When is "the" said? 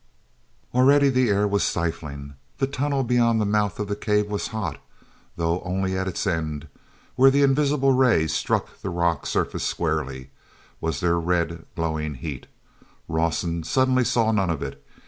1.13-1.29, 2.57-2.65, 3.39-3.45, 3.87-3.95, 7.29-7.43, 8.81-8.89